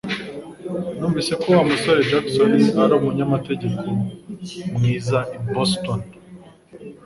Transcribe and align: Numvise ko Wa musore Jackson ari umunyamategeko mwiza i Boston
Numvise 0.97 1.31
ko 1.41 1.47
Wa 1.55 1.63
musore 1.69 1.99
Jackson 2.09 2.51
ari 2.81 2.93
umunyamategeko 2.99 3.85
mwiza 4.75 5.19
i 5.35 5.37
Boston 5.51 5.99